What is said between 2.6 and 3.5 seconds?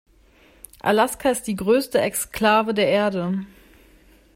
der Erde.